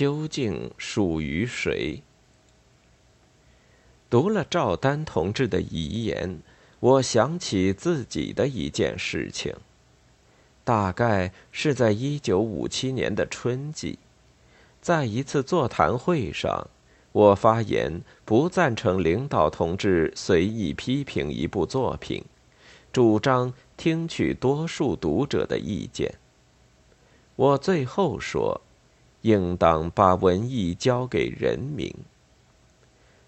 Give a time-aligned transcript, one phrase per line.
[0.00, 2.02] 究竟属于谁？
[4.08, 6.40] 读了赵丹同志的遗言，
[6.80, 9.54] 我想起自己的一件事情。
[10.64, 13.98] 大概是在一九五七年的春季，
[14.80, 16.70] 在一次座谈会上，
[17.12, 22.24] 我发言不赞成领导同志随意批评一部作品，
[22.90, 26.14] 主张听取多数读者的意见。
[27.36, 28.62] 我最后说，
[29.22, 31.94] 应当把文艺交给人民。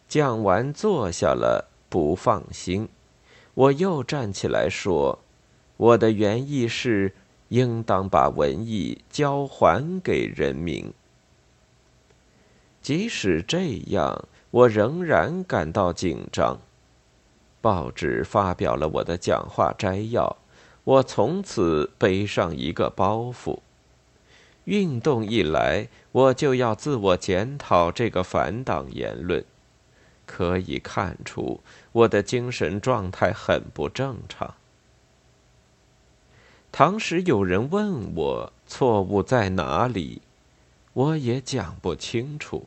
[0.09, 2.89] 讲完坐下了，不放心。
[3.55, 5.19] 我又站起来说
[5.77, 7.15] ：“我的原意是，
[7.49, 10.93] 应当把文艺交还给人民。”
[12.81, 16.59] 即使这样，我仍然感到紧张。
[17.61, 20.37] 报纸发表了我的讲话摘要，
[20.85, 23.61] 我从此背上一个包袱。
[24.65, 29.45] 运动一来，我就要自我检讨这个反党言论。
[30.25, 31.61] 可以看出，
[31.91, 34.55] 我的精神状态很不正常。
[36.71, 40.23] 当时有人问我错误在哪里，
[40.95, 42.67] 我也讲不清楚。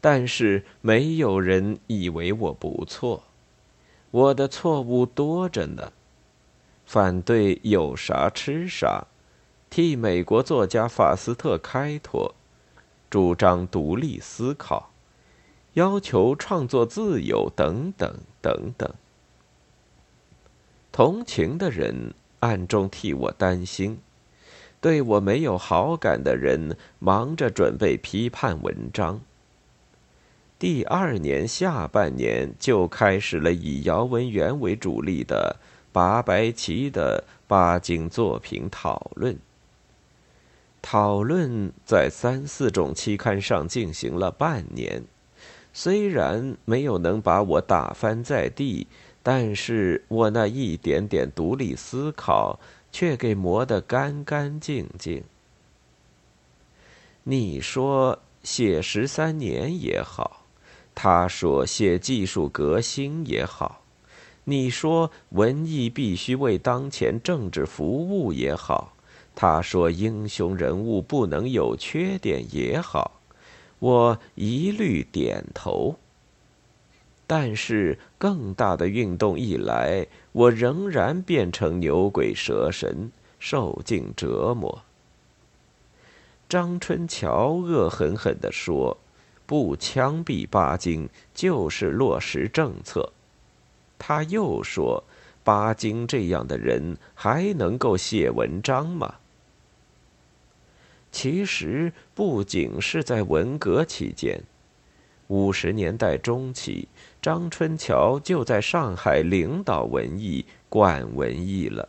[0.00, 3.22] 但是没有人以为我不错，
[4.10, 5.92] 我的错误多着呢。
[6.84, 9.06] 反对有啥吃啥，
[9.72, 12.34] 替美国作家法斯特开脱，
[13.08, 14.90] 主张独立思考。
[15.72, 18.92] 要求创作自由，等等等等。
[20.92, 23.98] 同情的人暗中替我担心，
[24.78, 29.22] 对我没有好感的人忙着准备批判文章。
[30.58, 35.56] 第二年下半年就开始了以姚文元为主力的
[35.92, 39.38] 八白旗的八经作品讨论。
[40.82, 45.04] 讨论在三四种期刊上进行了半年。
[45.72, 48.86] 虽然没有能把我打翻在地，
[49.22, 52.60] 但是我那一点点独立思考
[52.90, 55.24] 却给磨得干干净净。
[57.22, 60.44] 你说写十三年也好，
[60.94, 63.82] 他说写技术革新也好，
[64.44, 68.91] 你说文艺必须为当前政治服务也好，
[69.34, 73.20] 他说英雄人物不能有缺点也好。
[73.78, 75.96] 我一律点头。
[77.26, 84.82] 但是更大的运动一来，我仍然变成牛鬼蛇神，受尽折磨。
[86.46, 88.98] 张春桥恶狠狠地说
[89.46, 93.10] ：“不枪毙巴金就是落实政策。”
[93.98, 95.02] 他又说
[95.42, 99.14] ：“巴金这样的人还能够写文章吗？”
[101.12, 104.42] 其实不仅是在文革期间，
[105.28, 106.88] 五十年代中期，
[107.20, 111.88] 张春桥就在上海领导文艺、管文艺了。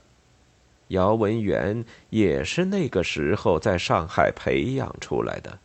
[0.90, 5.58] 姚文元也是那个时候在上海培养出来的。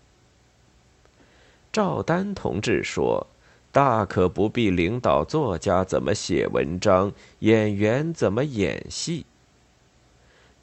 [1.70, 3.26] 赵丹同志说
[3.70, 9.26] ：“大可不必领导作家怎么写文章，演员怎么演戏。”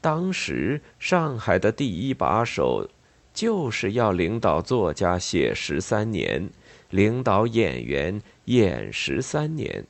[0.05, 2.87] 当时上海的第一把手，
[3.33, 6.47] 就是要领导作家写十三年，
[6.91, 9.83] 领导演员演十三年。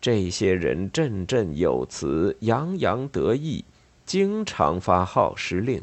[0.00, 3.64] 这些人振振有词，洋洋得意，
[4.04, 5.80] 经常发号施令，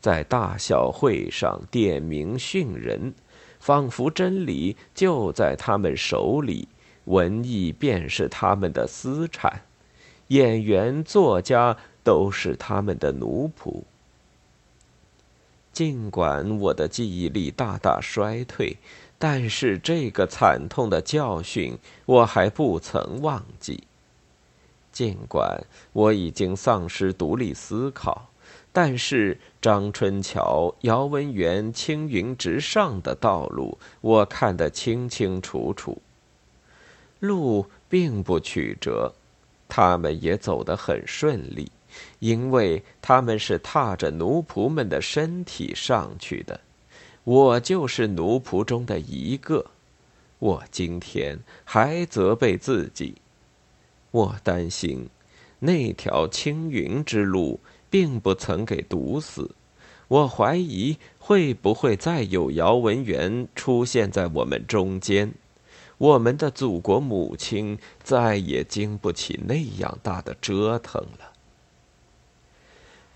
[0.00, 3.14] 在大小会上点名训人，
[3.60, 6.66] 仿佛真理就在他们手里，
[7.04, 9.62] 文艺便是他们的私产，
[10.26, 11.76] 演员、作家。
[12.06, 13.82] 都是他们的奴仆。
[15.72, 18.76] 尽管我的记忆力大大衰退，
[19.18, 23.82] 但是这个惨痛的教训我还不曾忘记。
[24.92, 28.30] 尽管我已经丧失独立思考，
[28.72, 36.00] 但是张春桥、姚文元青云直上的道路，我看得清清楚楚。
[37.18, 39.12] 路并不曲折，
[39.68, 41.70] 他们也走得很顺利。
[42.18, 46.60] 因为他们是踏着奴仆们的身体上去的，
[47.24, 49.66] 我就是奴仆中的一个。
[50.38, 53.16] 我今天还责备自己，
[54.10, 55.08] 我担心
[55.58, 57.58] 那条青云之路
[57.88, 59.54] 并不曾给堵死。
[60.08, 65.32] 我怀疑会不会再有姚文元出现在我们中间，
[65.98, 71.32] 我们的祖国母亲再也经不起那样大的折腾了。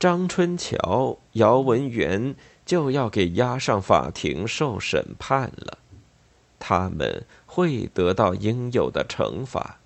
[0.01, 5.77] 张春桥、姚文元就要给押上法庭受审判了，
[6.59, 9.79] 他们会得到应有的惩罚。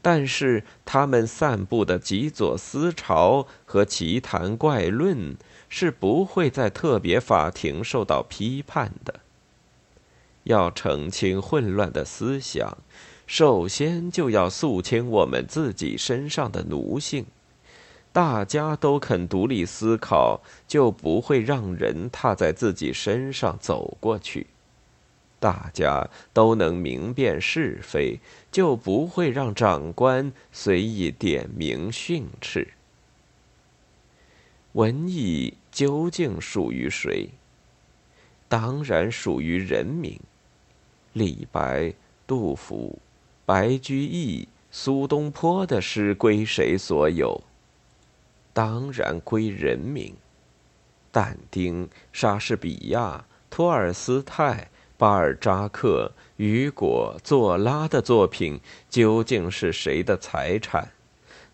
[0.00, 5.36] 但是他们散布的极左思潮和奇谈怪论
[5.68, 9.18] 是不会在特别法庭受到批判的。
[10.44, 12.78] 要澄清混乱的思想，
[13.26, 17.26] 首先就要肃清我们自己身上的奴性。
[18.14, 24.46] 大家都肯独立思考，就不会让人踏在自己身上走过去。
[25.40, 28.20] 大家都能明辨是非，
[28.52, 32.68] 就不会让长官随意点名训斥。
[34.74, 37.30] 文艺究竟属于谁？
[38.48, 40.16] 当然属于人民。
[41.14, 41.92] 李白、
[42.28, 42.96] 杜甫、
[43.44, 47.42] 白居易、苏东坡的诗归谁所有？
[48.54, 50.14] 当然归人民。
[51.12, 54.70] 但丁、莎士比亚、托尔斯泰。
[54.96, 60.92] 巴尔扎克、雨果、左拉的作品究竟是谁的财产？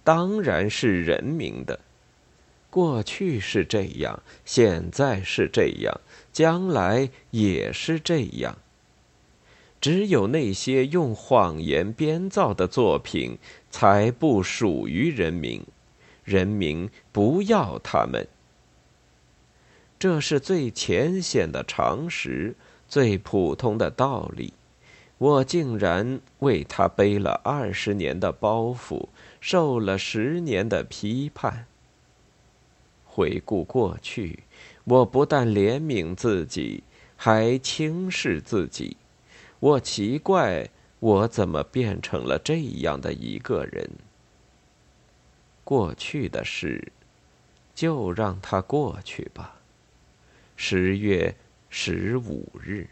[0.04, 1.80] 当然是人民的。
[2.68, 6.00] 过去是这样，现在是这样，
[6.30, 8.58] 将来也是这样。
[9.80, 13.38] 只有那些用谎言编造的作品，
[13.70, 15.64] 才不属于人民，
[16.30, 18.28] 人民不要他们。
[19.98, 22.54] 这是最浅显的常识。
[22.88, 24.52] 最普通的道理，
[25.18, 29.06] 我竟然为他背了二十年的包袱，
[29.40, 31.66] 受了十年的批判。
[33.04, 34.40] 回顾过去，
[34.82, 36.82] 我不但怜悯自己，
[37.16, 38.96] 还轻视自己。
[39.60, 40.68] 我奇怪，
[40.98, 43.88] 我怎么变成了这样的一个人？
[45.70, 46.90] 过去的事，
[47.76, 49.60] 就让它过去吧。
[50.56, 51.36] 十月。
[51.72, 52.88] 十五日。